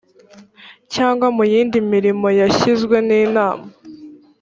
cyangwa 0.93 1.27
mu 1.35 1.43
yindi 1.51 1.77
mirimo 1.93 2.27
yashinzwe 2.39 2.95
n 3.07 3.09
inama 3.23 3.67